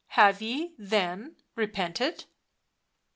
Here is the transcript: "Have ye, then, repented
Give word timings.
"Have 0.19 0.41
ye, 0.41 0.73
then, 0.79 1.35
repented 1.55 2.25